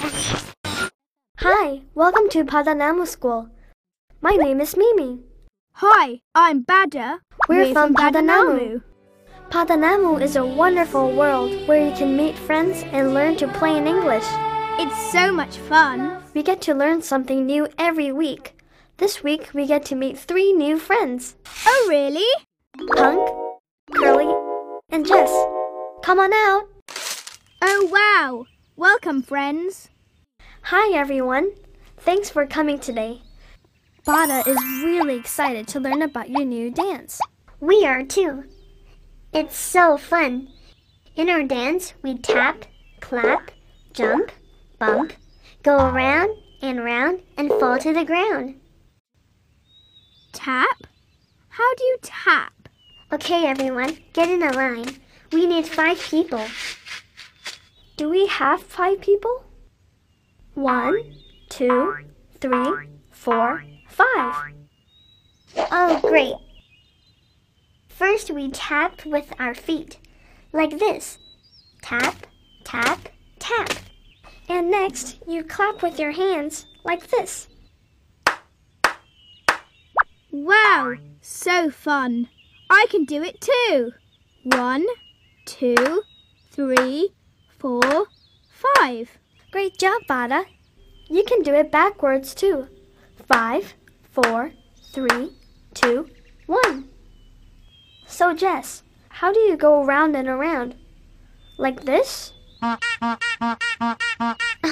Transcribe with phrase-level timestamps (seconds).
[0.00, 3.48] Hi, welcome to Padanamu School.
[4.20, 5.24] My name is Mimi.
[5.72, 7.18] Hi, I'm Bada.
[7.48, 8.82] We're, from Padanamu.
[9.50, 13.88] Padanamu is a wonderful world where you can meet friends and learn to play in
[13.88, 14.26] English.
[14.78, 16.22] It's so much fun.
[16.32, 18.56] We get to learn something new every week.
[18.98, 21.34] This week we get to meet three new friends
[21.66, 22.28] Oh, really?
[22.94, 23.28] Punk,
[23.96, 24.32] Curly,
[24.90, 25.30] and Jess.
[26.04, 26.68] Come on out.
[27.62, 28.46] Oh, wow.
[28.78, 29.88] Welcome, friends.
[30.62, 31.50] Hi, everyone.
[31.96, 33.22] Thanks for coming today.
[34.06, 37.20] Bada is really excited to learn about your new dance.
[37.58, 38.44] We are too.
[39.32, 40.50] It's so fun.
[41.16, 42.66] In our dance, we tap,
[43.00, 43.50] clap,
[43.94, 44.30] jump,
[44.78, 45.12] bump,
[45.64, 46.30] go around
[46.62, 48.60] and round, and fall to the ground.
[50.32, 50.86] Tap?
[51.48, 52.68] How do you tap?
[53.10, 55.00] Okay, everyone, get in a line.
[55.32, 56.46] We need five people.
[57.98, 59.44] Do we have five people?
[60.54, 61.16] One,
[61.48, 61.96] two,
[62.40, 64.52] three, four, five.
[65.56, 66.34] Oh, great.
[67.88, 69.98] First, we tap with our feet,
[70.52, 71.18] like this
[71.82, 72.28] tap,
[72.62, 73.08] tap,
[73.40, 73.68] tap.
[74.48, 77.48] And next, you clap with your hands, like this.
[80.30, 82.28] Wow, so fun.
[82.70, 83.90] I can do it too.
[84.44, 84.86] One,
[85.46, 86.04] two,
[86.52, 87.10] three,
[87.58, 88.06] four,
[88.50, 89.18] five.
[89.50, 90.44] Great job, Bada.
[91.08, 92.68] You can do it backwards too.
[93.26, 93.74] Five,
[94.10, 94.52] four,
[94.92, 95.32] three,
[95.74, 96.08] two,
[96.46, 96.88] one.
[98.06, 100.74] So, Jess, how do you go around and around?
[101.58, 102.32] Like this?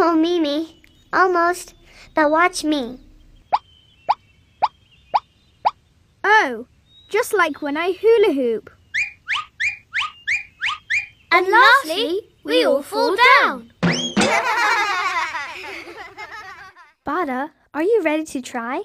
[0.00, 1.74] Oh, Mimi, almost.
[2.14, 3.00] But watch me.
[6.22, 6.66] Oh,
[7.08, 8.70] just like when I hula hoop.
[11.32, 13.70] And lastly, we all fall down.
[17.06, 18.82] Bada, are you ready to try?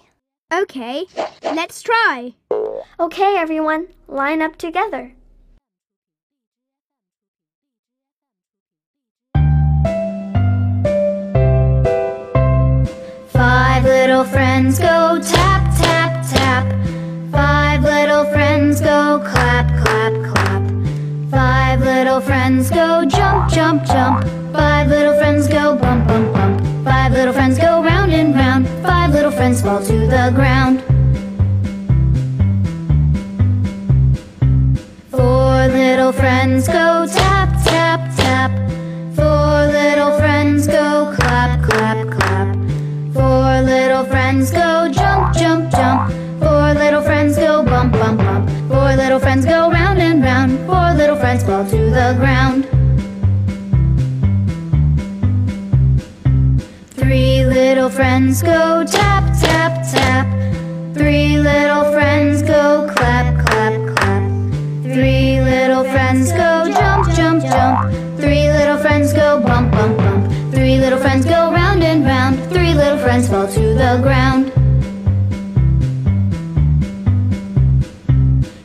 [0.53, 1.05] Okay,
[1.44, 2.33] let's try.
[2.99, 5.14] Okay, everyone, line up together.
[13.27, 15.20] Five little friends go
[21.73, 24.23] Five little friends go jump, jump, jump.
[24.54, 26.86] Five little friends go bump, bump, bump.
[26.86, 28.67] Five little friends go round and round.
[28.84, 30.84] Five little friends fall to the ground.
[35.10, 38.52] Four little friends go tap, tap, tap.
[39.16, 42.55] Four little friends go clap, clap, clap.
[43.16, 45.73] Four little friends go jump, jump,
[57.83, 60.26] little friends go tap, tap, tap.
[60.94, 64.23] Three little friends go clap, clap, clap.
[64.83, 67.93] Three little friends go jump, jump, jump.
[68.22, 70.32] Three little friends go bump, bump, bump.
[70.54, 72.39] Three little friends go round and round.
[72.54, 74.54] Three little friends fall to the ground.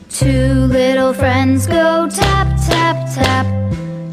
[0.09, 3.45] Two little friends go tap, tap, tap.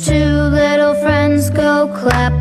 [0.00, 2.35] Two little friends go clap.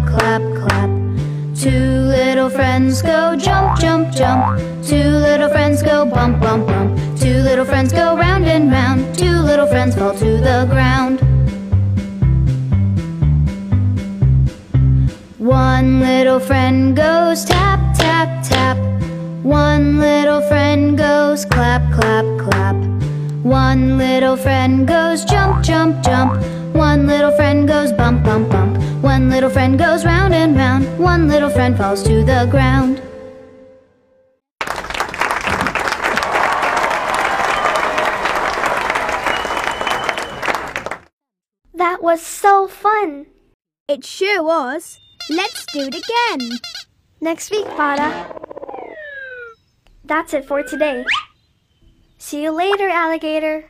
[2.76, 4.60] Friends go jump, jump, jump.
[4.84, 7.00] Two little friends go bump, bump, bump.
[7.18, 9.18] Two little friends go round and round.
[9.18, 11.22] Two little friends fall to the ground.
[15.38, 18.78] One little friend goes tap, tap, tap.
[19.42, 22.76] One little friend goes clap, clap, clap.
[23.42, 26.44] One little friend goes jump, jump, jump.
[26.76, 28.95] One little friend goes bump, bump, bump.
[29.16, 31.00] One little friend goes round and round.
[31.00, 33.02] One little friend falls to the ground.
[41.74, 43.28] That was so fun.
[43.88, 45.00] It sure was.
[45.30, 46.60] Let's do it again.
[47.22, 48.12] Next week, Bada.
[50.04, 51.06] That's it for today.
[52.18, 53.70] See you later, alligator.